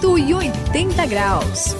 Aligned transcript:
180 0.00 1.06
graus. 1.06 1.76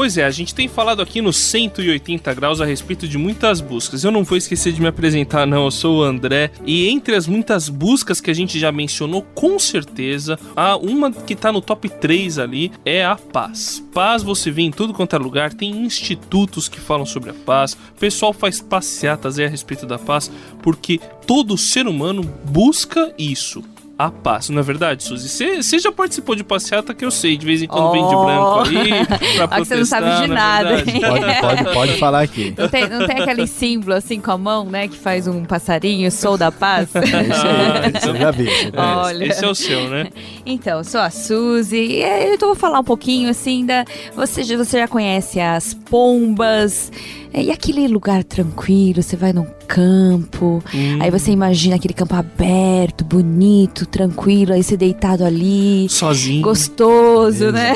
Pois 0.00 0.16
é, 0.16 0.24
a 0.24 0.30
gente 0.30 0.54
tem 0.54 0.66
falado 0.66 1.02
aqui 1.02 1.20
no 1.20 1.30
180 1.30 2.32
graus 2.32 2.58
a 2.58 2.64
respeito 2.64 3.06
de 3.06 3.18
muitas 3.18 3.60
buscas. 3.60 4.02
Eu 4.02 4.10
não 4.10 4.24
vou 4.24 4.38
esquecer 4.38 4.72
de 4.72 4.80
me 4.80 4.86
apresentar, 4.86 5.46
não. 5.46 5.66
Eu 5.66 5.70
sou 5.70 5.98
o 5.98 6.02
André. 6.02 6.50
E 6.64 6.88
entre 6.88 7.14
as 7.14 7.26
muitas 7.26 7.68
buscas 7.68 8.18
que 8.18 8.30
a 8.30 8.34
gente 8.34 8.58
já 8.58 8.72
mencionou, 8.72 9.20
com 9.34 9.58
certeza, 9.58 10.38
há 10.56 10.74
uma 10.74 11.12
que 11.12 11.36
tá 11.36 11.52
no 11.52 11.60
top 11.60 11.86
3 11.86 12.38
ali 12.38 12.72
é 12.82 13.04
a 13.04 13.14
paz. 13.14 13.84
Paz 13.92 14.22
você 14.22 14.50
vê 14.50 14.62
em 14.62 14.70
tudo 14.70 14.94
quanto 14.94 15.14
é 15.14 15.18
lugar, 15.18 15.52
tem 15.52 15.84
institutos 15.84 16.66
que 16.66 16.80
falam 16.80 17.04
sobre 17.04 17.28
a 17.28 17.34
paz, 17.34 17.74
o 17.74 18.00
pessoal 18.00 18.32
faz 18.32 18.58
passeatas 18.58 19.38
aí 19.38 19.44
a 19.44 19.50
respeito 19.50 19.84
da 19.84 19.98
paz, 19.98 20.30
porque 20.62 20.98
todo 21.26 21.58
ser 21.58 21.86
humano 21.86 22.22
busca 22.46 23.12
isso 23.18 23.62
a 24.06 24.10
paz, 24.10 24.48
não 24.48 24.60
é 24.60 24.62
verdade, 24.62 25.04
Suzy? 25.04 25.28
Você 25.28 25.78
já 25.78 25.92
participou 25.92 26.34
de 26.34 26.42
passeata 26.42 26.94
que 26.94 27.04
eu 27.04 27.10
sei, 27.10 27.36
de 27.36 27.44
vez 27.44 27.60
em 27.60 27.66
quando 27.66 27.88
oh. 27.88 27.92
vem 27.92 28.08
de 28.08 28.16
branco 28.16 28.60
aí, 28.60 29.06
pra 29.36 29.48
protestar, 29.48 29.58
você 29.58 29.76
não 29.76 29.84
sabe 29.84 30.16
de 30.16 30.24
é 30.24 30.34
nada. 30.34 30.70
Pode, 30.70 31.40
pode, 31.40 31.74
pode 31.74 31.98
falar 31.98 32.22
aqui. 32.22 32.54
Não 32.56 32.68
tem, 32.68 32.88
não 32.88 33.06
tem 33.06 33.20
aquele 33.20 33.46
símbolo 33.46 33.94
assim 33.94 34.18
com 34.18 34.30
a 34.30 34.38
mão, 34.38 34.64
né, 34.64 34.88
que 34.88 34.96
faz 34.96 35.26
um 35.26 35.44
passarinho, 35.44 36.10
sou 36.10 36.38
da 36.38 36.50
paz? 36.50 36.88
É 36.94 37.00
isso 37.00 37.16
aí, 37.16 37.92
isso 37.94 38.08
eu 38.08 38.16
já 38.16 38.30
vi. 38.30 38.48
Olha. 38.74 39.24
Esse 39.26 39.44
é 39.44 39.48
o 39.48 39.54
seu, 39.54 39.88
né? 39.90 40.08
Então, 40.46 40.82
sou 40.82 41.00
a 41.00 41.10
Suzy, 41.10 41.76
e 41.76 42.02
eu 42.02 42.38
vou 42.38 42.54
falar 42.54 42.80
um 42.80 42.84
pouquinho 42.84 43.28
assim 43.28 43.66
da... 43.66 43.84
Você, 44.14 44.42
você 44.56 44.78
já 44.78 44.88
conhece 44.88 45.40
as 45.40 45.74
pombas, 45.74 46.90
e 47.32 47.50
aquele 47.50 47.86
lugar 47.88 48.24
tranquilo, 48.24 49.02
você 49.02 49.16
vai 49.16 49.32
num 49.32 49.46
campo, 49.68 50.62
hum. 50.74 50.98
aí 51.00 51.10
você 51.10 51.30
imagina 51.30 51.76
aquele 51.76 51.94
campo 51.94 52.14
aberto, 52.14 53.04
bonito, 53.04 53.86
tranquilo, 53.86 54.52
aí 54.52 54.62
você 54.62 54.76
deitado 54.76 55.24
ali. 55.24 55.88
Sozinho. 55.88 56.42
Gostoso, 56.42 57.46
é. 57.46 57.52
né? 57.52 57.74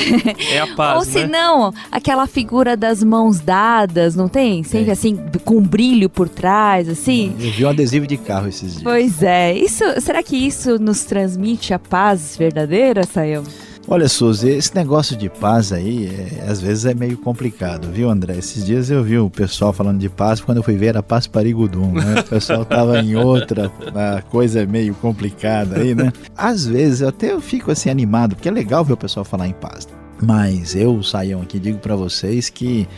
É 0.51 0.61
a 0.61 0.75
paz, 0.75 0.99
Ou 0.99 1.05
se 1.05 1.27
não, 1.27 1.71
né? 1.71 1.79
aquela 1.91 2.27
figura 2.27 2.77
das 2.77 3.03
mãos 3.03 3.41
dadas, 3.41 4.17
não 4.17 4.29
tem? 4.29 4.65
Sempre 4.65 4.91
é. 4.91 4.93
assim, 4.93 5.19
com 5.45 5.59
um 5.59 5.63
brilho 5.63 6.11
por 6.11 6.29
trás, 6.29 6.89
assim. 6.89 7.35
Eu 7.39 7.51
vi 7.53 7.65
um 7.65 7.69
adesivo 7.69 8.07
de 8.07 8.17
carro 8.17 8.49
esses 8.49 8.73
dias. 8.73 8.83
Pois 8.83 9.23
é. 9.23 9.55
Isso, 9.57 9.85
será 10.01 10.23
que 10.23 10.37
isso 10.37 10.79
nos 10.79 11.05
transmite 11.05 11.73
a 11.73 11.79
paz 11.79 12.37
verdadeira, 12.37 13.05
Sayão? 13.05 13.45
Olha, 13.87 14.09
Suzy, 14.09 14.49
esse 14.49 14.75
negócio 14.75 15.15
de 15.15 15.29
paz 15.29 15.71
aí, 15.71 16.07
é, 16.07 16.51
às 16.51 16.59
vezes 16.59 16.87
é 16.87 16.95
meio 16.95 17.19
complicado, 17.19 17.89
viu, 17.93 18.09
André? 18.09 18.39
Esses 18.39 18.65
dias 18.65 18.89
eu 18.89 19.05
vi 19.05 19.19
o 19.19 19.29
pessoal 19.29 19.75
falando 19.75 19.99
de 19.99 20.09
paz, 20.09 20.41
quando 20.41 20.59
eu 20.59 20.63
fui 20.63 20.75
ver 20.75 20.87
era 20.87 21.03
paz 21.03 21.27
parigudum, 21.27 21.93
né? 21.93 22.21
O 22.21 22.25
pessoal 22.25 22.65
tava 22.65 22.99
em 23.01 23.15
outra 23.15 23.71
coisa 24.31 24.65
meio 24.65 24.95
complicada 24.95 25.81
aí, 25.81 25.95
né? 25.95 26.11
Às 26.35 26.67
vezes 26.67 27.03
eu 27.03 27.09
até 27.09 27.31
eu 27.31 27.43
fico 27.43 27.71
assim 27.71 27.91
animado, 27.91 28.35
porque 28.35 28.49
é 28.49 28.53
legal 28.53 28.83
ver 28.85 28.95
o 28.95 28.97
pessoal 28.97 29.23
falar 29.23 29.49
em 29.49 29.53
paz. 29.53 29.87
Mas 30.23 30.75
eu, 30.75 31.03
Saião, 31.03 31.43
aqui 31.43 31.59
digo 31.59 31.79
para 31.79 31.95
vocês 31.95 32.48
que 32.48 32.89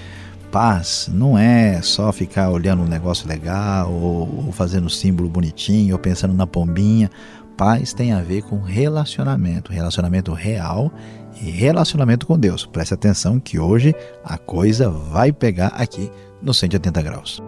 paz 0.53 1.11
não 1.13 1.37
é 1.37 1.83
só 1.83 2.13
ficar 2.13 2.51
olhando 2.51 2.83
um 2.83 2.87
negócio 2.87 3.29
legal 3.29 3.93
ou, 3.93 4.47
ou 4.47 4.53
fazendo 4.53 4.87
um 4.87 4.89
símbolo 4.89 5.29
bonitinho 5.29 5.95
ou 5.95 5.99
pensando 5.99 6.33
na 6.33 6.47
pombinha 6.47 7.11
paz 7.57 7.93
tem 7.93 8.13
a 8.13 8.21
ver 8.21 8.43
com 8.43 8.61
relacionamento, 8.61 9.73
relacionamento 9.73 10.33
real 10.33 10.93
e 11.41 11.51
relacionamento 11.51 12.27
com 12.27 12.39
Deus. 12.39 12.67
Preste 12.67 12.95
atenção 12.95 13.41
que 13.41 13.59
hoje 13.59 13.95
a 14.25 14.39
coisa 14.39 14.91
vai 14.91 15.33
pegar 15.33 15.69
aqui 15.69 16.11
no 16.43 16.53
180 16.53 17.03
graus. 17.03 17.43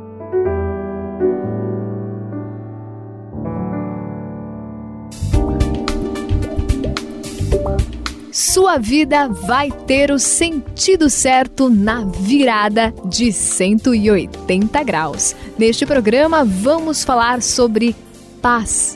Sua 8.31 8.79
vida 8.79 9.29
vai 9.29 9.71
ter 9.71 10.11
o 10.11 10.19
sentido 10.19 11.09
certo 11.11 11.69
na 11.69 12.05
virada 12.05 12.95
de 13.05 13.33
180 13.33 14.83
graus. 14.85 15.35
Neste 15.59 15.87
programa, 15.87 16.45
vamos 16.45 17.03
falar 17.03 17.43
sobre 17.43 17.97
paz. 18.41 18.95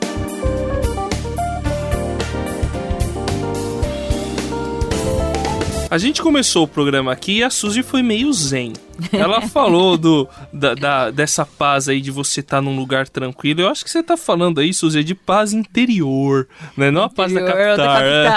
A 5.92 5.98
gente 5.98 6.22
começou 6.22 6.64
o 6.64 6.66
programa 6.66 7.12
aqui 7.12 7.40
e 7.40 7.42
a 7.42 7.50
Suzy 7.50 7.82
foi 7.82 8.02
meio 8.02 8.32
zen. 8.32 8.72
Ela 9.12 9.40
falou 9.42 9.96
do, 9.96 10.28
da, 10.52 10.74
da, 10.74 11.10
dessa 11.10 11.44
paz 11.46 11.88
aí 11.88 12.00
de 12.00 12.10
você 12.10 12.40
estar 12.40 12.58
tá 12.58 12.62
num 12.62 12.76
lugar 12.76 13.08
tranquilo. 13.08 13.62
Eu 13.62 13.68
acho 13.68 13.84
que 13.84 13.90
você 13.90 14.00
está 14.00 14.16
falando 14.16 14.60
aí, 14.60 14.72
Suzy, 14.72 15.02
de 15.02 15.14
paz 15.14 15.52
interior, 15.52 16.48
né? 16.76 16.90
Não 16.90 17.02
a 17.02 17.08
paz 17.08 17.32
da 17.32 17.40
capital. 17.40 18.02
É. 18.02 18.28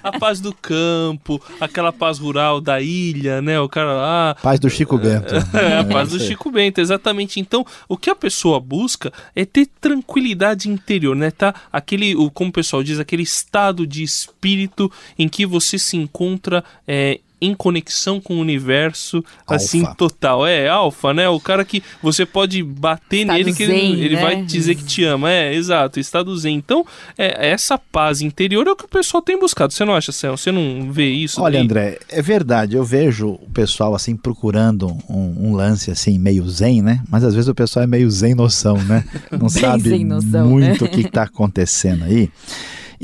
a 0.02 0.18
paz 0.18 0.40
do 0.40 0.54
campo, 0.54 1.40
aquela 1.60 1.92
paz 1.92 2.18
rural 2.18 2.60
da 2.60 2.80
ilha, 2.80 3.42
né? 3.42 3.60
O 3.60 3.68
cara 3.68 3.92
lá. 3.92 4.36
Paz 4.42 4.58
do 4.58 4.70
Chico 4.70 4.98
Bento. 4.98 5.34
É, 5.56 5.78
a 5.78 5.84
paz 5.84 6.10
do 6.10 6.18
Chico 6.18 6.50
Bento, 6.50 6.80
exatamente. 6.80 7.40
Então, 7.40 7.64
o 7.88 7.96
que 7.96 8.10
a 8.10 8.14
pessoa 8.14 8.58
busca 8.58 9.12
é 9.34 9.44
ter 9.44 9.66
tranquilidade 9.80 10.68
interior, 10.68 11.14
né? 11.14 11.30
Tá 11.30 11.54
aquele, 11.72 12.14
como 12.30 12.50
o 12.50 12.52
pessoal 12.52 12.82
diz, 12.82 12.98
aquele 12.98 13.22
estado 13.22 13.86
de 13.86 14.02
espírito 14.02 14.90
em 15.18 15.28
que 15.28 15.44
você 15.44 15.78
se 15.78 15.96
encontra 15.96 16.64
é, 16.86 17.20
em 17.42 17.54
conexão 17.54 18.20
com 18.20 18.36
o 18.36 18.40
universo, 18.40 19.16
alpha. 19.40 19.56
assim, 19.56 19.84
total. 19.96 20.46
É, 20.46 20.68
alfa, 20.68 21.12
né? 21.12 21.28
O 21.28 21.40
cara 21.40 21.64
que 21.64 21.82
você 22.00 22.24
pode 22.24 22.62
bater 22.62 23.22
estado 23.22 23.36
nele 23.36 23.52
que 23.52 23.66
zen, 23.66 23.92
ele, 23.92 24.04
ele 24.04 24.14
né? 24.14 24.22
vai 24.22 24.42
dizer 24.42 24.76
que 24.76 24.84
te 24.84 25.04
ama. 25.04 25.28
É, 25.28 25.52
exato, 25.52 25.98
estado 25.98 26.36
zen. 26.36 26.54
Então, 26.54 26.86
é, 27.18 27.50
essa 27.50 27.76
paz 27.76 28.22
interior 28.22 28.64
é 28.68 28.70
o 28.70 28.76
que 28.76 28.84
o 28.84 28.88
pessoal 28.88 29.20
tem 29.20 29.36
buscado. 29.36 29.72
Você 29.72 29.84
não 29.84 29.92
acha, 29.92 30.12
Céu? 30.12 30.36
Você 30.36 30.52
não 30.52 30.92
vê 30.92 31.10
isso? 31.10 31.42
Olha, 31.42 31.54
daí? 31.54 31.64
André, 31.64 31.98
é 32.08 32.22
verdade. 32.22 32.76
Eu 32.76 32.84
vejo 32.84 33.30
o 33.30 33.50
pessoal, 33.52 33.92
assim, 33.92 34.16
procurando 34.16 34.96
um, 35.10 35.48
um, 35.48 35.54
lance, 35.54 35.90
assim, 35.90 36.20
meio 36.20 36.48
zen, 36.48 36.80
né? 36.80 37.02
Mas 37.10 37.24
às 37.24 37.34
vezes 37.34 37.48
o 37.48 37.54
pessoal 37.54 37.82
é 37.82 37.86
meio 37.88 38.08
zen 38.08 38.36
noção, 38.36 38.76
né? 38.84 39.04
Não 39.36 39.48
sabe 39.48 40.04
noção, 40.04 40.48
muito 40.48 40.84
né? 40.84 40.90
o 40.90 40.92
que 40.92 41.00
está 41.00 41.24
acontecendo 41.24 42.04
aí. 42.04 42.30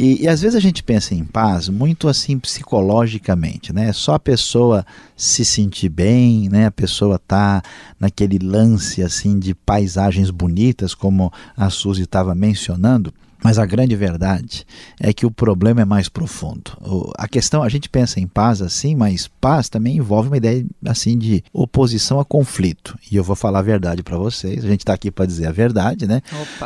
E, 0.00 0.22
e, 0.22 0.28
às 0.28 0.42
vezes 0.42 0.54
a 0.54 0.60
gente 0.60 0.80
pensa 0.80 1.12
em 1.12 1.24
paz 1.24 1.68
muito 1.68 2.06
assim 2.06 2.38
psicologicamente, 2.38 3.72
né? 3.72 3.92
Só 3.92 4.14
a 4.14 4.18
pessoa 4.20 4.86
se 5.16 5.44
sentir 5.44 5.88
bem, 5.88 6.48
né? 6.48 6.66
A 6.66 6.70
pessoa 6.70 7.18
tá 7.18 7.60
naquele 7.98 8.38
lance 8.38 9.02
assim 9.02 9.40
de 9.40 9.56
paisagens 9.56 10.30
bonitas, 10.30 10.94
como 10.94 11.32
a 11.56 11.68
Suzy 11.68 12.04
estava 12.04 12.32
mencionando. 12.32 13.12
Mas 13.42 13.58
a 13.58 13.66
grande 13.66 13.94
verdade 13.94 14.66
é 15.00 15.12
que 15.12 15.24
o 15.24 15.30
problema 15.30 15.82
é 15.82 15.84
mais 15.84 16.08
profundo. 16.08 16.72
A 17.16 17.28
questão, 17.28 17.62
a 17.62 17.68
gente 17.68 17.88
pensa 17.88 18.20
em 18.20 18.26
paz 18.26 18.60
assim, 18.60 18.94
mas 18.94 19.28
paz 19.40 19.68
também 19.68 19.96
envolve 19.96 20.28
uma 20.28 20.36
ideia 20.36 20.64
assim 20.84 21.16
de 21.16 21.42
oposição 21.52 22.18
a 22.18 22.24
conflito. 22.24 22.98
E 23.10 23.16
eu 23.16 23.24
vou 23.24 23.36
falar 23.36 23.60
a 23.60 23.62
verdade 23.62 24.02
para 24.02 24.18
vocês. 24.18 24.64
A 24.64 24.68
gente 24.68 24.80
está 24.80 24.94
aqui 24.94 25.10
para 25.10 25.26
dizer 25.26 25.46
a 25.46 25.52
verdade, 25.52 26.06
né? 26.06 26.20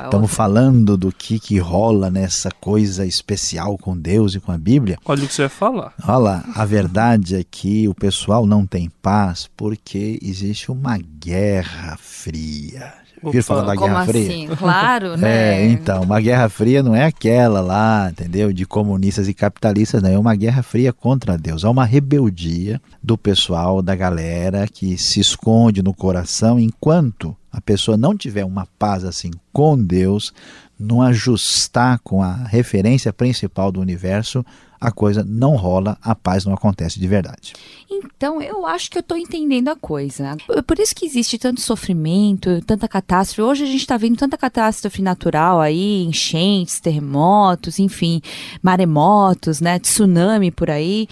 Estamos 0.04 0.32
falando 0.32 0.96
do 0.96 1.12
que, 1.12 1.38
que 1.38 1.58
rola 1.58 2.10
nessa 2.10 2.50
coisa 2.50 3.04
especial 3.04 3.76
com 3.76 3.96
Deus 3.96 4.34
e 4.34 4.40
com 4.40 4.52
a 4.52 4.58
Bíblia. 4.58 4.98
Olha 5.04 5.24
o 5.24 5.28
que 5.28 5.34
você 5.34 5.42
vai 5.42 5.48
falar. 5.50 5.94
Olha 6.02 6.16
lá, 6.16 6.44
a 6.54 6.64
verdade 6.64 7.36
é 7.36 7.44
que 7.44 7.86
o 7.88 7.94
pessoal 7.94 8.46
não 8.46 8.66
tem 8.66 8.90
paz 9.02 9.48
porque 9.56 10.18
existe 10.22 10.70
uma 10.70 10.98
guerra 10.98 11.96
fria 12.00 13.01
Ouvir 13.22 13.42
falar 13.42 13.62
da 13.62 13.76
Guerra 13.76 14.04
Fria? 14.04 14.22
Assim? 14.22 14.48
Claro, 14.56 15.16
né? 15.18 15.62
É, 15.62 15.66
então, 15.66 16.02
uma 16.02 16.20
Guerra 16.20 16.48
Fria 16.48 16.82
não 16.82 16.94
é 16.94 17.04
aquela 17.04 17.60
lá, 17.60 18.08
entendeu? 18.10 18.52
De 18.52 18.66
comunistas 18.66 19.28
e 19.28 19.34
capitalistas, 19.34 20.02
não. 20.02 20.10
É 20.10 20.18
uma 20.18 20.34
Guerra 20.34 20.62
Fria 20.62 20.92
contra 20.92 21.38
Deus. 21.38 21.64
É 21.64 21.68
uma 21.68 21.84
rebeldia 21.84 22.80
do 23.02 23.16
pessoal, 23.16 23.80
da 23.80 23.94
galera 23.94 24.66
que 24.66 24.98
se 24.98 25.20
esconde 25.20 25.82
no 25.82 25.94
coração 25.94 26.58
enquanto 26.58 27.36
a 27.52 27.60
pessoa 27.60 27.96
não 27.96 28.16
tiver 28.16 28.44
uma 28.44 28.66
paz 28.78 29.04
assim 29.04 29.30
com 29.52 29.78
Deus, 29.78 30.32
não 30.78 31.02
ajustar 31.02 31.98
com 32.00 32.22
a 32.22 32.32
referência 32.32 33.12
principal 33.12 33.70
do 33.70 33.80
universo, 33.80 34.44
a 34.82 34.90
coisa 34.90 35.24
não 35.26 35.54
rola, 35.54 35.96
a 36.02 36.12
paz 36.12 36.44
não 36.44 36.52
acontece 36.52 36.98
de 36.98 37.06
verdade. 37.06 37.52
Então, 37.88 38.42
eu 38.42 38.66
acho 38.66 38.90
que 38.90 38.98
eu 38.98 39.00
estou 39.00 39.16
entendendo 39.16 39.68
a 39.68 39.76
coisa. 39.76 40.36
Por 40.66 40.78
isso 40.80 40.92
que 40.92 41.06
existe 41.06 41.38
tanto 41.38 41.60
sofrimento, 41.60 42.60
tanta 42.66 42.88
catástrofe. 42.88 43.42
Hoje 43.42 43.62
a 43.62 43.66
gente 43.66 43.80
está 43.80 43.96
vendo 43.96 44.16
tanta 44.16 44.36
catástrofe 44.36 45.00
natural 45.00 45.60
aí, 45.60 46.02
enchentes, 46.02 46.80
terremotos, 46.80 47.78
enfim, 47.78 48.20
maremotos, 48.60 49.60
né, 49.60 49.78
tsunami 49.78 50.50
por 50.50 50.68
aí. 50.68 51.06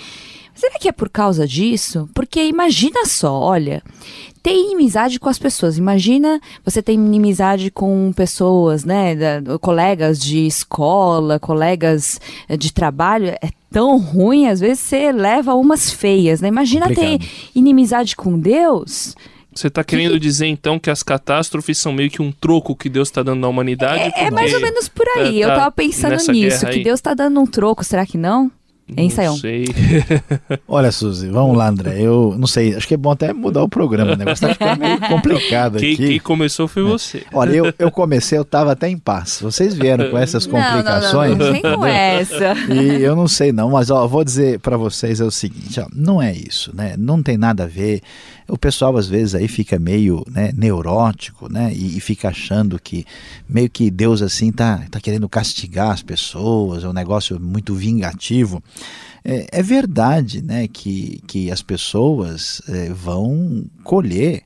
Será 0.61 0.79
que 0.79 0.89
é 0.89 0.93
por 0.93 1.09
causa 1.09 1.49
disso? 1.49 2.07
Porque 2.12 2.45
imagina 2.45 3.07
só, 3.07 3.33
olha, 3.33 3.83
ter 4.43 4.53
inimizade 4.53 5.19
com 5.19 5.31
as 5.31 5.39
pessoas. 5.39 5.79
Imagina 5.79 6.39
você 6.62 6.83
ter 6.83 6.93
inimizade 6.93 7.71
com 7.71 8.12
pessoas, 8.15 8.85
né, 8.85 9.17
da, 9.17 9.59
colegas 9.59 10.21
de 10.21 10.47
escola, 10.47 11.41
colegas 11.41 12.21
eh, 12.47 12.59
de 12.59 12.75
trabalho, 12.75 13.29
é 13.29 13.49
tão 13.71 13.99
ruim, 13.99 14.49
às 14.49 14.61
vezes 14.61 14.81
você 14.81 15.11
leva 15.12 15.55
umas 15.55 15.91
feias, 15.91 16.43
né? 16.43 16.49
Imagina 16.49 16.89
Complicado. 16.89 17.21
ter 17.21 17.27
inimizade 17.55 18.15
com 18.15 18.39
Deus 18.39 19.15
Você 19.55 19.69
está 19.69 19.83
querendo 19.83 20.12
que... 20.12 20.19
dizer 20.19 20.47
então 20.47 20.79
que 20.79 20.91
as 20.91 21.03
catástrofes 21.03 21.79
são 21.79 21.91
meio 21.91 22.11
que 22.11 22.21
um 22.21 22.33
troco 22.33 22.77
que 22.77 22.91
Deus 22.91 23.09
está 23.09 23.23
dando 23.23 23.41
na 23.41 23.49
humanidade? 23.49 24.12
É, 24.15 24.27
é 24.27 24.31
mais 24.31 24.53
ou 24.53 24.61
menos 24.61 24.91
por 24.91 25.09
aí. 25.17 25.41
Tá 25.41 25.47
Eu 25.47 25.49
tava 25.49 25.71
pensando 25.71 26.33
nisso, 26.33 26.67
que 26.67 26.85
Deus 26.85 26.99
está 26.99 27.15
dando 27.15 27.41
um 27.41 27.47
troco, 27.47 27.83
será 27.83 28.05
que 28.05 28.19
não? 28.19 28.53
Hein, 28.96 29.10
Não 29.16 29.37
sei. 29.37 29.66
Olha, 30.66 30.90
Suzy, 30.90 31.28
vamos 31.28 31.56
lá, 31.56 31.69
André. 31.69 32.00
Eu 32.00 32.34
não 32.38 32.46
sei, 32.46 32.75
acho 32.75 32.87
que 32.87 32.94
é 32.94 32.96
bom 32.96 33.10
até 33.10 33.32
mudar 33.32 33.62
o 33.62 33.69
programa, 33.69 34.10
né? 34.10 34.14
o 34.14 34.19
negócio 34.19 34.46
tá 34.46 34.52
ficando 34.52 34.81
meio 34.81 35.00
complicado 35.08 35.78
quem, 35.78 35.94
aqui. 35.94 36.08
Quem 36.08 36.19
começou 36.19 36.69
foi 36.69 36.82
você. 36.82 37.19
É. 37.19 37.25
Olha, 37.32 37.52
eu, 37.52 37.75
eu 37.78 37.90
comecei, 37.90 38.38
eu 38.38 38.44
tava 38.44 38.72
até 38.72 38.88
em 38.88 38.98
paz. 38.98 39.38
Vocês 39.40 39.75
vieram 39.75 40.10
com 40.10 40.19
essas 40.19 40.46
complicações. 40.46 41.37
Não, 41.37 41.46
não, 41.46 41.52
não, 41.52 41.70
não 41.70 41.78
com 41.78 41.87
essa. 41.87 42.54
E 42.70 43.02
eu 43.02 43.16
não 43.16 43.26
sei 43.26 43.52
não, 43.52 43.70
mas 43.70 43.90
ó, 43.90 44.06
vou 44.06 44.25
dizer 44.25 44.60
para 44.60 44.76
vocês 44.76 45.20
é 45.20 45.25
o 45.25 45.31
seguinte, 45.31 45.81
ó, 45.81 45.87
não 45.94 46.22
é 46.22 46.32
isso, 46.32 46.75
né? 46.75 46.94
Não 46.96 47.22
tem 47.22 47.37
nada 47.37 47.64
a 47.64 47.66
ver 47.66 48.00
o 48.50 48.58
pessoal 48.58 48.96
às 48.96 49.06
vezes 49.06 49.34
aí 49.34 49.48
fica 49.48 49.78
meio 49.78 50.25
né, 50.28 50.52
neurótico, 50.54 51.50
né, 51.50 51.72
e, 51.72 51.96
e, 51.96 52.00
fica 52.00 52.28
achando 52.28 52.78
que 52.78 53.06
meio 53.48 53.70
que 53.70 53.90
Deus 53.90 54.22
assim 54.22 54.50
tá, 54.50 54.84
tá 54.90 55.00
querendo 55.00 55.28
castigar 55.28 55.90
as 55.90 56.02
pessoas, 56.02 56.84
é 56.84 56.88
um 56.88 56.92
negócio 56.92 57.40
muito 57.40 57.75
vingativo. 57.75 58.62
É, 59.25 59.47
é 59.53 59.62
verdade, 59.62 60.43
né, 60.43 60.67
que, 60.67 61.23
que 61.27 61.50
as 61.50 61.62
pessoas 61.62 62.62
é, 62.69 62.91
vão 62.91 63.65
colher 63.85 64.43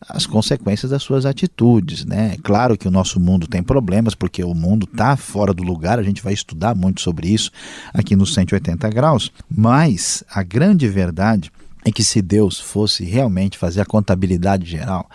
as 0.00 0.26
consequências 0.26 0.90
das 0.90 1.02
suas 1.02 1.26
atitudes, 1.26 2.04
né? 2.04 2.36
Claro 2.42 2.78
que 2.78 2.86
o 2.86 2.90
nosso 2.90 3.18
mundo 3.18 3.48
tem 3.48 3.62
problemas 3.62 4.14
porque 4.14 4.44
o 4.44 4.54
mundo 4.54 4.88
está 4.90 5.16
fora 5.16 5.52
do 5.52 5.62
lugar, 5.62 5.98
a 5.98 6.02
gente 6.04 6.22
vai 6.22 6.32
estudar 6.32 6.74
muito 6.74 7.00
sobre 7.00 7.28
isso 7.28 7.50
aqui 7.92 8.14
no 8.14 8.24
180 8.24 8.88
graus, 8.90 9.32
mas 9.50 10.22
a 10.30 10.42
grande 10.42 10.86
verdade 10.88 11.50
é 11.84 11.90
que 11.90 12.04
se 12.04 12.22
Deus 12.22 12.60
fosse 12.60 13.04
realmente 13.04 13.58
fazer 13.58 13.80
a 13.80 13.86
contabilidade 13.86 14.70
geral, 14.70 15.08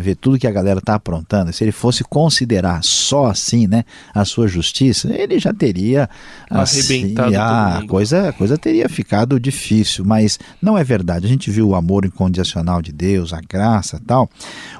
ver 0.00 0.16
tudo 0.16 0.38
que 0.38 0.46
a 0.46 0.50
galera 0.50 0.78
está 0.78 0.94
aprontando, 0.94 1.52
se 1.52 1.62
ele 1.62 1.72
fosse 1.72 2.02
considerar 2.02 2.82
só 2.82 3.26
assim, 3.26 3.66
né, 3.66 3.84
a 4.14 4.24
sua 4.24 4.48
justiça, 4.48 5.12
ele 5.12 5.38
já 5.38 5.52
teria 5.52 6.08
assim, 6.48 7.14
a 7.38 7.82
coisa, 7.88 8.30
a 8.30 8.32
coisa 8.32 8.56
teria 8.58 8.88
ficado 8.88 9.38
difícil, 9.38 10.04
mas 10.04 10.38
não 10.60 10.76
é 10.76 10.82
verdade. 10.82 11.26
A 11.26 11.28
gente 11.28 11.50
viu 11.50 11.68
o 11.68 11.74
amor 11.74 12.04
incondicional 12.04 12.82
de 12.82 12.92
Deus, 12.92 13.32
a 13.32 13.40
graça, 13.40 14.00
tal. 14.06 14.28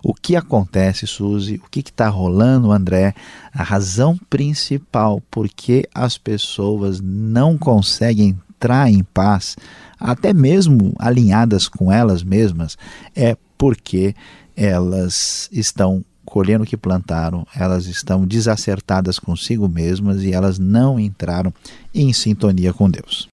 O 0.03 0.15
que 0.15 0.37
acontece, 0.37 1.07
Suzy? 1.07 1.61
O 1.65 1.71
que 1.71 1.81
está 1.81 2.09
rolando, 2.09 2.73
André? 2.73 3.15
A 3.53 3.63
razão 3.63 4.19
principal 4.29 5.23
por 5.31 5.49
que 5.49 5.89
as 5.95 6.17
pessoas 6.17 7.01
não 7.01 7.59
conseguem 7.59 8.39
entrar 8.61 8.91
em 8.91 9.03
paz 9.03 9.57
até 9.99 10.33
mesmo 10.33 10.95
alinhadas 10.99 11.69
com 11.69 11.93
elas 11.93 12.23
mesmas, 12.23 12.77
é 13.15 13.37
porque 13.57 14.15
elas 14.61 15.49
estão 15.51 16.05
colhendo 16.23 16.65
o 16.65 16.67
que 16.67 16.77
plantaram, 16.77 17.47
elas 17.57 17.87
estão 17.87 18.27
desacertadas 18.27 19.19
consigo 19.19 19.67
mesmas 19.67 20.23
e 20.23 20.33
elas 20.33 20.59
não 20.59 21.01
entraram 21.01 21.53
em 21.95 22.13
sintonia 22.13 22.71
com 22.71 22.91
Deus. 22.91 23.27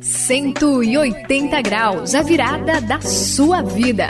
Cento 0.00 0.82
e 0.82 0.96
oitenta 0.96 1.60
graus, 1.60 2.14
a 2.14 2.22
virada 2.22 2.80
da 2.80 3.02
sua 3.02 3.60
vida. 3.60 4.08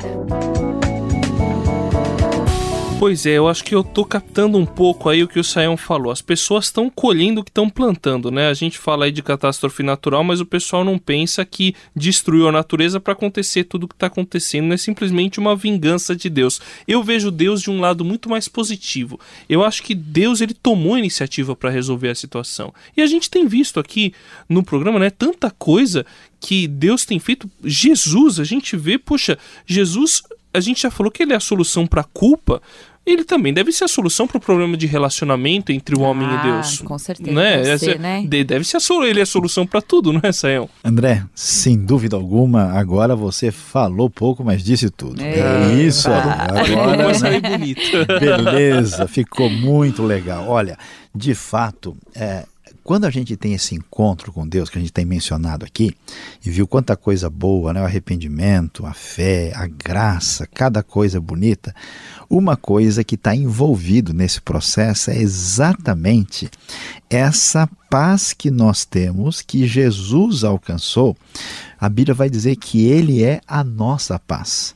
Pois 3.05 3.27
é, 3.27 3.33
eu 3.33 3.47
acho 3.49 3.63
que 3.63 3.75
eu 3.75 3.85
tô 3.85 4.03
captando 4.03 4.57
um 4.57 4.65
pouco 4.65 5.11
aí 5.11 5.23
o 5.23 5.29
que 5.29 5.39
o 5.39 5.45
Sayão 5.45 5.77
falou. 5.77 6.11
As 6.11 6.23
pessoas 6.23 6.65
estão 6.65 6.89
colhendo 6.89 7.43
o 7.43 7.45
que 7.45 7.51
estão 7.51 7.69
plantando, 7.69 8.31
né? 8.31 8.49
A 8.49 8.55
gente 8.55 8.79
fala 8.79 9.05
aí 9.05 9.13
de 9.13 9.23
catástrofe 9.23 9.83
natural, 9.83 10.25
mas 10.25 10.41
o 10.41 10.47
pessoal 10.47 10.83
não 10.83 10.99
pensa 10.99 11.45
que 11.45 11.75
destruiu 11.95 12.49
a 12.49 12.53
natureza 12.53 12.99
para 12.99 13.13
acontecer 13.13 13.65
tudo 13.65 13.85
o 13.85 13.89
que 13.89 13.95
está 13.95 14.07
acontecendo. 14.07 14.69
Não 14.69 14.73
é 14.73 14.79
simplesmente 14.79 15.39
uma 15.39 15.55
vingança 15.55 16.17
de 16.17 16.31
Deus. 16.31 16.63
Eu 16.89 17.03
vejo 17.03 17.31
Deus 17.31 17.61
de 17.61 17.71
um 17.71 17.79
lado 17.79 18.07
muito 18.07 18.31
mais 18.31 18.49
positivo. 18.49 19.21
Eu 19.51 19.63
acho 19.63 19.83
que 19.83 19.95
Deus 19.95 20.41
ele 20.41 20.55
tomou 20.55 20.95
a 20.95 20.99
iniciativa 20.99 21.55
para 21.55 21.69
resolver 21.69 22.09
a 22.09 22.15
situação. 22.15 22.73
E 22.97 23.03
a 23.03 23.07
gente 23.07 23.29
tem 23.29 23.47
visto 23.47 23.79
aqui 23.79 24.15
no 24.49 24.65
programa, 24.65 24.99
né, 24.99 25.11
tanta 25.11 25.51
coisa 25.51 26.07
que 26.41 26.67
Deus 26.67 27.05
tem 27.05 27.19
feito. 27.19 27.51
Jesus, 27.63 28.41
a 28.41 28.45
gente 28.45 28.79
vê, 28.79 28.97
poxa, 28.97 29.37
Jesus 29.67 30.23
a 30.55 30.61
gente 30.61 30.83
já 30.83 30.91
falou 30.91 31.11
que 31.11 31.25
ele 31.25 31.33
é 31.33 31.37
a 31.37 31.41
solução 31.41 31.85
para 31.85 32.03
a 32.03 32.05
culpa, 32.05 32.63
ele 33.07 33.25
também 33.25 33.53
deve 33.53 33.71
ser 33.71 33.85
a 33.85 33.89
solução 33.89 34.27
para 34.27 34.39
o 34.39 34.41
problema 34.41 34.77
de 34.77 34.87
relacionamento 34.87 35.71
entre 35.71 35.95
o 35.95 36.01
homem 36.01 36.27
ah, 36.27 36.41
e 36.41 36.43
Deus. 36.43 36.79
Com 36.81 36.99
certeza. 36.99 37.33
Né? 37.33 37.63
Deve 37.63 37.79
ser, 37.79 38.01
né? 38.01 38.25
Deve 38.27 38.65
ser 38.65 38.79
a, 38.79 39.07
ele 39.07 39.21
é 39.21 39.23
a 39.23 39.27
solução 39.27 39.67
para 39.67 39.83
tudo, 39.83 40.13
não 40.13 40.21
é, 40.23 40.33
Sayão? 40.33 40.69
André, 40.83 41.23
sem 41.35 41.77
dúvida 41.77 42.17
alguma, 42.17 42.73
agora 42.73 43.15
você 43.15 43.51
falou 43.51 44.09
pouco, 44.09 44.43
mas 44.43 44.65
disse 44.65 44.89
tudo. 44.89 45.21
É, 45.21 45.39
é 45.39 45.75
isso, 45.75 46.09
agora. 46.11 47.13
Vai 47.19 47.41
bonito. 47.41 48.07
Beleza, 48.19 49.07
ficou 49.07 49.51
muito 49.51 50.03
legal. 50.03 50.49
Olha, 50.49 50.79
de 51.15 51.35
fato, 51.35 51.97
é, 52.15 52.45
quando 52.85 53.07
a 53.07 53.11
gente 53.11 53.35
tem 53.35 53.55
esse 53.55 53.75
encontro 53.75 54.31
com 54.31 54.47
Deus 54.47 54.69
que 54.69 54.77
a 54.77 54.81
gente 54.81 54.93
tem 54.93 55.07
mencionado 55.07 55.65
aqui 55.65 55.97
e 56.45 56.51
viu 56.51 56.67
quanta 56.67 56.95
coisa 56.95 57.31
boa, 57.31 57.73
né? 57.73 57.81
o 57.81 57.85
arrependimento, 57.85 58.85
a 58.85 58.93
fé, 58.93 59.53
a 59.57 59.67
graça, 59.67 60.47
cada 60.47 60.83
coisa 60.83 61.19
bonita, 61.19 61.75
uma 62.29 62.59
coisa 62.59 63.03
que 63.03 63.15
está 63.15 63.35
envolvido 63.35 64.13
nesse 64.13 64.41
processo 64.41 65.11
é 65.11 65.17
exatamente 65.17 66.51
essa 67.09 67.67
paz 67.89 68.35
que 68.35 68.51
nós 68.51 68.85
temos, 68.85 69.41
que 69.41 69.67
Jesus 69.67 70.45
alcançou. 70.45 71.17
A 71.81 71.89
Bíblia 71.89 72.15
vai 72.15 72.29
dizer 72.29 72.57
que 72.57 72.85
Ele 72.87 73.25
é 73.25 73.41
a 73.47 73.65
nossa 73.65 74.19
paz 74.19 74.75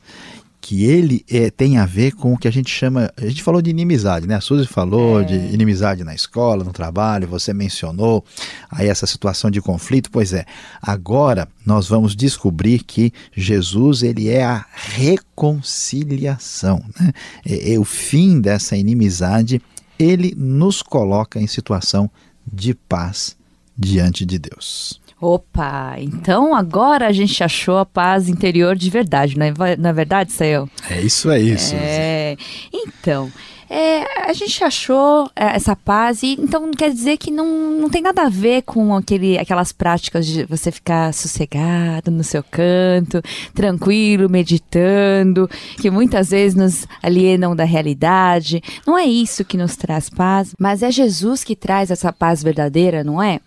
que 0.69 0.85
ele 0.85 1.25
é, 1.27 1.49
tem 1.49 1.79
a 1.79 1.85
ver 1.87 2.11
com 2.11 2.31
o 2.31 2.37
que 2.37 2.47
a 2.47 2.51
gente 2.51 2.69
chama. 2.69 3.11
A 3.17 3.25
gente 3.25 3.41
falou 3.41 3.59
de 3.59 3.71
inimizade, 3.71 4.27
né? 4.27 4.35
A 4.35 4.41
Suzy 4.41 4.67
falou 4.67 5.19
é. 5.19 5.23
de 5.23 5.33
inimizade 5.33 6.03
na 6.03 6.13
escola, 6.13 6.63
no 6.63 6.71
trabalho, 6.71 7.27
você 7.27 7.51
mencionou 7.51 8.23
aí 8.69 8.87
essa 8.87 9.07
situação 9.07 9.49
de 9.49 9.59
conflito. 9.61 10.11
Pois 10.11 10.31
é, 10.31 10.45
agora 10.79 11.47
nós 11.65 11.87
vamos 11.87 12.15
descobrir 12.15 12.83
que 12.83 13.11
Jesus 13.35 14.03
ele 14.03 14.29
é 14.29 14.43
a 14.43 14.63
reconciliação. 14.71 16.85
Né? 16.99 17.13
É, 17.43 17.73
é 17.73 17.79
o 17.79 17.83
fim 17.83 18.39
dessa 18.39 18.77
inimizade, 18.77 19.59
ele 19.97 20.35
nos 20.37 20.83
coloca 20.83 21.41
em 21.41 21.47
situação 21.47 22.11
de 22.45 22.75
paz 22.75 23.35
diante 23.75 24.23
de 24.23 24.37
Deus. 24.37 24.98
Opa, 25.21 25.95
então 25.97 26.55
agora 26.55 27.07
a 27.07 27.11
gente 27.11 27.43
achou 27.43 27.77
a 27.77 27.85
paz 27.85 28.29
interior 28.29 28.75
de 28.75 28.89
verdade, 28.89 29.37
não 29.37 29.45
é, 29.45 29.75
não 29.77 29.89
é 29.89 29.93
verdade, 29.93 30.31
Sael? 30.31 30.69
É 30.89 31.01
isso 31.01 31.29
aí, 31.29 31.53
isso. 31.53 31.75
É, 31.75 32.37
então, 32.73 33.29
é, 33.69 34.29
a 34.29 34.33
gente 34.33 34.63
achou 34.63 35.29
é, 35.35 35.55
essa 35.55 35.75
paz 35.75 36.23
e 36.23 36.35
então 36.39 36.71
quer 36.71 36.91
dizer 36.91 37.17
que 37.17 37.29
não, 37.29 37.71
não 37.79 37.89
tem 37.89 38.01
nada 38.01 38.23
a 38.23 38.29
ver 38.29 38.63
com 38.63 38.95
aquele, 38.95 39.37
aquelas 39.37 39.71
práticas 39.71 40.25
de 40.25 40.43
você 40.45 40.71
ficar 40.71 41.13
sossegado 41.13 42.09
no 42.09 42.23
seu 42.23 42.43
canto, 42.43 43.21
tranquilo, 43.53 44.29
meditando, 44.29 45.49
que 45.77 45.91
muitas 45.91 46.31
vezes 46.31 46.55
nos 46.55 46.87
alienam 47.03 47.55
da 47.55 47.63
realidade. 47.63 48.61
Não 48.87 48.97
é 48.97 49.05
isso 49.05 49.45
que 49.45 49.57
nos 49.57 49.75
traz 49.75 50.09
paz, 50.09 50.55
mas 50.59 50.81
é 50.81 50.89
Jesus 50.89 51.43
que 51.43 51.55
traz 51.55 51.91
essa 51.91 52.11
paz 52.11 52.41
verdadeira, 52.41 53.03
não 53.03 53.21
é? 53.21 53.39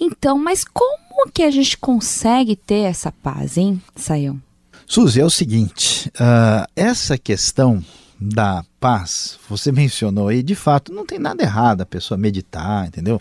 Então, 0.00 0.38
mas 0.38 0.64
como 0.64 1.30
que 1.32 1.42
a 1.42 1.50
gente 1.50 1.76
consegue 1.76 2.56
ter 2.56 2.82
essa 2.82 3.12
paz, 3.12 3.58
hein, 3.58 3.82
Saião? 3.94 4.40
Suzy, 4.86 5.20
é 5.20 5.24
o 5.24 5.30
seguinte, 5.30 6.08
uh, 6.14 6.66
essa 6.74 7.18
questão 7.18 7.84
da 8.18 8.64
paz, 8.80 9.38
você 9.48 9.72
mencionou 9.72 10.28
aí, 10.28 10.42
de 10.42 10.54
fato, 10.54 10.92
não 10.92 11.04
tem 11.04 11.18
nada 11.18 11.42
errado 11.42 11.80
a 11.80 11.86
pessoa 11.86 12.18
meditar, 12.18 12.86
entendeu? 12.86 13.20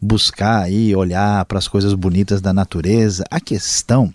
Buscar 0.00 0.62
aí, 0.62 0.94
olhar 0.94 1.44
para 1.44 1.58
as 1.58 1.68
coisas 1.68 1.94
bonitas 1.94 2.40
da 2.40 2.52
natureza. 2.52 3.24
A 3.30 3.40
questão 3.40 4.12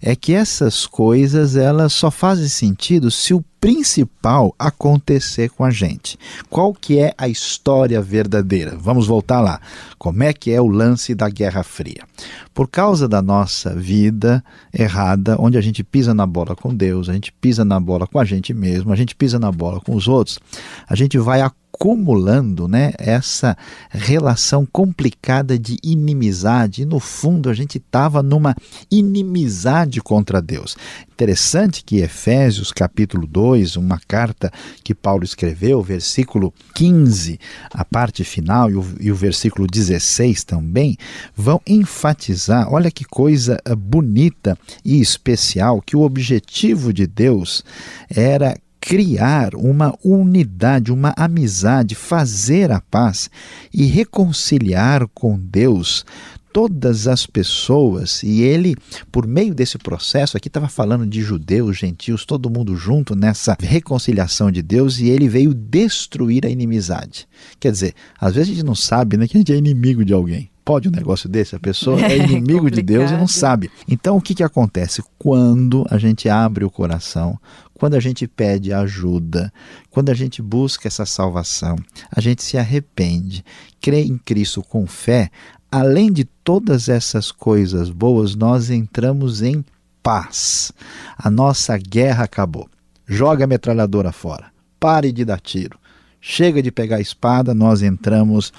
é 0.00 0.16
que 0.16 0.32
essas 0.32 0.86
coisas 0.86 1.56
elas 1.56 1.92
só 1.92 2.10
fazem 2.10 2.48
sentido 2.48 3.10
se 3.10 3.34
o 3.34 3.44
principal 3.60 4.54
acontecer 4.58 5.50
com 5.50 5.62
a 5.62 5.70
gente. 5.70 6.18
Qual 6.48 6.72
que 6.72 6.98
é 6.98 7.12
a 7.18 7.28
história 7.28 8.00
verdadeira? 8.00 8.74
Vamos 8.80 9.06
voltar 9.06 9.40
lá. 9.40 9.60
Como 9.98 10.22
é 10.22 10.32
que 10.32 10.50
é 10.50 10.60
o 10.60 10.66
lance 10.66 11.14
da 11.14 11.28
Guerra 11.28 11.62
Fria? 11.62 12.02
Por 12.54 12.68
causa 12.68 13.06
da 13.06 13.20
nossa 13.20 13.74
vida 13.74 14.42
errada, 14.72 15.36
onde 15.38 15.58
a 15.58 15.60
gente 15.60 15.84
pisa 15.84 16.14
na 16.14 16.26
bola 16.26 16.56
com 16.56 16.74
Deus, 16.74 17.10
a 17.10 17.12
gente 17.12 17.32
pisa 17.32 17.64
na 17.64 17.78
bola 17.78 18.06
com 18.06 18.18
a 18.18 18.24
gente 18.24 18.54
mesmo, 18.54 18.92
a 18.92 18.96
gente 18.96 19.14
pisa 19.14 19.38
na 19.38 19.52
bola 19.52 19.78
com 19.80 19.94
os 19.94 20.08
outros, 20.08 20.29
Deus, 20.30 20.38
a 20.86 20.94
gente 20.94 21.18
vai 21.18 21.40
acumulando 21.40 22.68
né, 22.68 22.92
essa 22.98 23.56
relação 23.88 24.66
complicada 24.66 25.58
de 25.58 25.78
inimizade. 25.82 26.82
E 26.82 26.84
no 26.84 27.00
fundo 27.00 27.48
a 27.48 27.54
gente 27.54 27.78
estava 27.78 28.22
numa 28.22 28.54
inimizade 28.90 30.00
contra 30.02 30.42
Deus. 30.42 30.76
Interessante 31.10 31.82
que 31.82 32.00
Efésios 32.00 32.70
capítulo 32.72 33.26
2, 33.26 33.76
uma 33.76 33.98
carta 34.06 34.50
que 34.84 34.94
Paulo 34.94 35.24
escreveu, 35.24 35.82
versículo 35.82 36.52
15, 36.74 37.38
a 37.72 37.84
parte 37.84 38.24
final, 38.24 38.70
e 38.70 38.76
o, 38.76 38.84
e 39.00 39.12
o 39.12 39.14
versículo 39.14 39.66
16 39.66 40.44
também, 40.44 40.96
vão 41.34 41.60
enfatizar, 41.66 42.72
olha 42.72 42.90
que 42.90 43.04
coisa 43.04 43.58
bonita 43.78 44.58
e 44.84 45.00
especial, 45.00 45.80
que 45.80 45.96
o 45.96 46.02
objetivo 46.02 46.92
de 46.92 47.06
Deus 47.06 47.62
era 48.08 48.56
criar 48.80 49.54
uma 49.54 49.94
unidade, 50.02 50.92
uma 50.92 51.12
amizade, 51.16 51.94
fazer 51.94 52.72
a 52.72 52.80
paz 52.80 53.30
e 53.72 53.84
reconciliar 53.84 55.06
com 55.14 55.38
Deus 55.38 56.04
todas 56.52 57.06
as 57.06 57.26
pessoas, 57.26 58.22
e 58.22 58.42
ele, 58.42 58.76
por 59.10 59.26
meio 59.26 59.54
desse 59.54 59.78
processo, 59.78 60.36
aqui 60.36 60.48
estava 60.48 60.68
falando 60.68 61.06
de 61.06 61.22
judeus, 61.22 61.78
gentios, 61.78 62.24
todo 62.24 62.50
mundo 62.50 62.76
junto 62.76 63.14
nessa 63.14 63.56
reconciliação 63.60 64.50
de 64.50 64.62
Deus, 64.62 64.98
e 64.98 65.08
ele 65.08 65.28
veio 65.28 65.54
destruir 65.54 66.44
a 66.44 66.50
inimizade. 66.50 67.28
Quer 67.58 67.72
dizer, 67.72 67.94
às 68.18 68.34
vezes 68.34 68.50
a 68.50 68.54
gente 68.54 68.66
não 68.66 68.74
sabe 68.74 69.16
né, 69.16 69.28
que 69.28 69.36
a 69.36 69.40
gente 69.40 69.52
é 69.52 69.56
inimigo 69.56 70.04
de 70.04 70.12
alguém. 70.12 70.50
Pode 70.64 70.88
um 70.88 70.92
negócio 70.92 71.28
desse? 71.28 71.56
A 71.56 71.58
pessoa 71.58 72.00
é, 72.00 72.12
é 72.12 72.16
inimigo 72.16 72.70
de 72.70 72.82
Deus 72.82 73.10
e 73.10 73.14
não 73.14 73.26
sabe. 73.26 73.70
Então, 73.88 74.16
o 74.16 74.20
que, 74.20 74.34
que 74.34 74.42
acontece? 74.42 75.02
Quando 75.18 75.86
a 75.90 75.98
gente 75.98 76.28
abre 76.28 76.64
o 76.64 76.70
coração, 76.70 77.38
quando 77.80 77.94
a 77.94 78.00
gente 78.00 78.28
pede 78.28 78.74
ajuda, 78.74 79.50
quando 79.88 80.10
a 80.10 80.14
gente 80.14 80.42
busca 80.42 80.86
essa 80.86 81.06
salvação, 81.06 81.76
a 82.14 82.20
gente 82.20 82.42
se 82.42 82.58
arrepende, 82.58 83.42
crê 83.80 84.02
em 84.02 84.18
Cristo 84.18 84.62
com 84.62 84.86
fé, 84.86 85.30
além 85.72 86.12
de 86.12 86.24
todas 86.24 86.90
essas 86.90 87.32
coisas 87.32 87.88
boas, 87.88 88.34
nós 88.34 88.68
entramos 88.68 89.40
em 89.40 89.64
paz. 90.02 90.72
A 91.16 91.30
nossa 91.30 91.78
guerra 91.78 92.24
acabou. 92.24 92.68
Joga 93.06 93.44
a 93.44 93.48
metralhadora 93.48 94.12
fora. 94.12 94.52
Pare 94.78 95.10
de 95.10 95.24
dar 95.24 95.40
tiro. 95.40 95.78
Chega 96.20 96.62
de 96.62 96.70
pegar 96.70 96.96
a 96.96 97.00
espada, 97.00 97.54
nós 97.54 97.80
entramos 97.80 98.52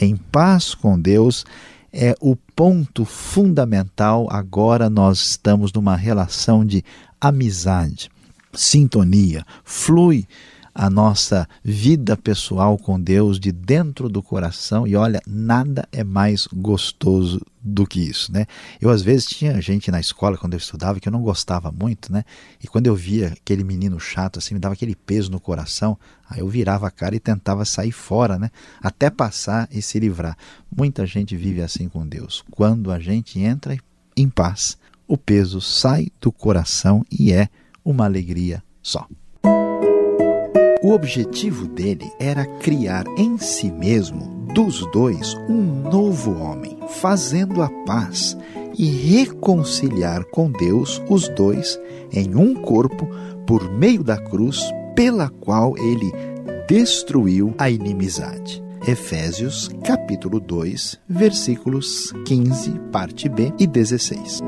em 0.00 0.14
paz 0.14 0.72
com 0.72 0.96
Deus. 0.96 1.44
É 1.92 2.14
o 2.20 2.36
ponto 2.36 3.04
fundamental. 3.04 4.28
Agora 4.30 4.88
nós 4.88 5.18
estamos 5.30 5.72
numa 5.72 5.96
relação 5.96 6.64
de 6.64 6.84
amizade 7.20 8.08
sintonia, 8.52 9.44
flui 9.64 10.26
a 10.78 10.88
nossa 10.88 11.48
vida 11.64 12.16
pessoal 12.16 12.78
com 12.78 13.00
Deus 13.00 13.40
de 13.40 13.50
dentro 13.50 14.08
do 14.08 14.22
coração 14.22 14.86
e 14.86 14.94
olha, 14.94 15.20
nada 15.26 15.88
é 15.90 16.04
mais 16.04 16.46
gostoso 16.46 17.44
do 17.60 17.84
que 17.84 17.98
isso, 17.98 18.32
né? 18.32 18.46
Eu 18.80 18.88
às 18.88 19.02
vezes 19.02 19.26
tinha 19.26 19.60
gente 19.60 19.90
na 19.90 19.98
escola 19.98 20.38
quando 20.38 20.52
eu 20.52 20.58
estudava 20.58 21.00
que 21.00 21.08
eu 21.08 21.12
não 21.12 21.20
gostava 21.20 21.72
muito, 21.72 22.12
né? 22.12 22.24
E 22.62 22.68
quando 22.68 22.86
eu 22.86 22.94
via 22.94 23.32
aquele 23.32 23.64
menino 23.64 23.98
chato 23.98 24.38
assim, 24.38 24.54
me 24.54 24.60
dava 24.60 24.74
aquele 24.74 24.94
peso 24.94 25.32
no 25.32 25.40
coração, 25.40 25.98
aí 26.30 26.38
eu 26.38 26.48
virava 26.48 26.86
a 26.86 26.92
cara 26.92 27.16
e 27.16 27.20
tentava 27.20 27.64
sair 27.64 27.90
fora, 27.90 28.38
né? 28.38 28.48
Até 28.80 29.10
passar 29.10 29.68
e 29.72 29.82
se 29.82 29.98
livrar. 29.98 30.38
Muita 30.74 31.04
gente 31.04 31.36
vive 31.36 31.60
assim 31.60 31.88
com 31.88 32.06
Deus. 32.06 32.44
Quando 32.52 32.92
a 32.92 33.00
gente 33.00 33.40
entra 33.40 33.76
em 34.16 34.28
paz, 34.28 34.78
o 35.08 35.18
peso 35.18 35.60
sai 35.60 36.06
do 36.20 36.30
coração 36.30 37.04
e 37.10 37.32
é 37.32 37.48
uma 37.88 38.04
alegria 38.04 38.62
só. 38.82 39.06
O 40.82 40.92
objetivo 40.92 41.66
dele 41.66 42.12
era 42.20 42.44
criar 42.58 43.04
em 43.16 43.38
si 43.38 43.72
mesmo, 43.72 44.46
dos 44.54 44.86
dois, 44.92 45.34
um 45.48 45.88
novo 45.90 46.38
homem, 46.38 46.78
fazendo 47.00 47.62
a 47.62 47.70
paz 47.84 48.36
e 48.76 48.84
reconciliar 48.86 50.24
com 50.24 50.50
Deus 50.50 51.02
os 51.08 51.28
dois 51.30 51.80
em 52.12 52.34
um 52.34 52.54
corpo 52.54 53.08
por 53.46 53.70
meio 53.72 54.04
da 54.04 54.18
cruz, 54.18 54.62
pela 54.94 55.30
qual 55.30 55.76
ele 55.78 56.12
destruiu 56.68 57.54
a 57.56 57.70
inimizade. 57.70 58.62
Efésios 58.86 59.68
capítulo 59.82 60.38
2, 60.38 61.00
versículos 61.08 62.12
15, 62.26 62.78
parte 62.92 63.28
B 63.28 63.52
e 63.58 63.66
16. 63.66 64.40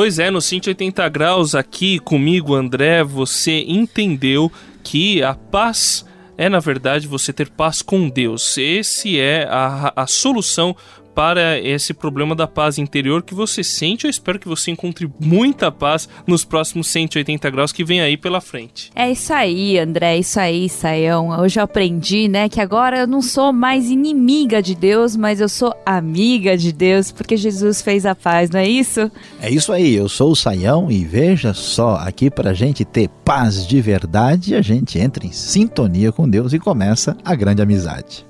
Pois 0.00 0.18
é, 0.18 0.30
no 0.30 0.40
180 0.40 1.06
graus 1.10 1.54
aqui 1.54 1.98
comigo, 1.98 2.54
André, 2.54 3.04
você 3.04 3.66
entendeu 3.68 4.50
que 4.82 5.22
a 5.22 5.34
paz 5.34 6.06
é, 6.38 6.48
na 6.48 6.58
verdade, 6.58 7.06
você 7.06 7.34
ter 7.34 7.50
paz 7.50 7.82
com 7.82 8.08
Deus. 8.08 8.56
Esse 8.56 9.20
é 9.20 9.46
a, 9.50 9.92
a 9.94 10.06
solução 10.06 10.74
para 11.20 11.60
esse 11.60 11.92
problema 11.92 12.34
da 12.34 12.46
paz 12.46 12.78
interior 12.78 13.22
que 13.22 13.34
você 13.34 13.62
sente. 13.62 14.06
Eu 14.06 14.10
espero 14.10 14.38
que 14.38 14.48
você 14.48 14.70
encontre 14.70 15.06
muita 15.20 15.70
paz 15.70 16.08
nos 16.26 16.46
próximos 16.46 16.86
180 16.86 17.50
graus 17.50 17.72
que 17.72 17.84
vem 17.84 18.00
aí 18.00 18.16
pela 18.16 18.40
frente. 18.40 18.90
É 18.94 19.10
isso 19.10 19.30
aí, 19.30 19.78
André, 19.78 20.14
é 20.14 20.18
isso 20.20 20.40
aí, 20.40 20.66
Saião. 20.66 21.38
Hoje 21.38 21.60
eu 21.60 21.64
aprendi, 21.64 22.26
né, 22.26 22.48
que 22.48 22.58
agora 22.58 23.00
eu 23.00 23.06
não 23.06 23.20
sou 23.20 23.52
mais 23.52 23.90
inimiga 23.90 24.62
de 24.62 24.74
Deus, 24.74 25.14
mas 25.14 25.42
eu 25.42 25.48
sou 25.50 25.76
amiga 25.84 26.56
de 26.56 26.72
Deus, 26.72 27.12
porque 27.12 27.36
Jesus 27.36 27.82
fez 27.82 28.06
a 28.06 28.14
paz, 28.14 28.48
não 28.48 28.60
é 28.60 28.66
isso? 28.66 29.12
É 29.42 29.50
isso 29.50 29.74
aí, 29.74 29.94
eu 29.94 30.08
sou 30.08 30.30
o 30.30 30.36
Saião 30.36 30.90
e 30.90 31.04
veja 31.04 31.52
só, 31.52 31.96
aqui 31.96 32.30
para 32.30 32.52
a 32.52 32.54
gente 32.54 32.82
ter 32.82 33.10
paz 33.22 33.66
de 33.66 33.78
verdade, 33.78 34.54
a 34.54 34.62
gente 34.62 34.98
entra 34.98 35.26
em 35.26 35.32
sintonia 35.32 36.12
com 36.12 36.26
Deus 36.26 36.54
e 36.54 36.58
começa 36.58 37.14
a 37.22 37.34
grande 37.34 37.60
amizade. 37.60 38.29